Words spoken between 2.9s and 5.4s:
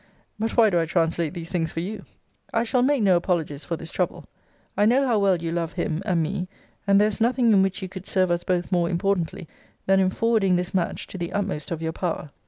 no apologies for this trouble. I know how well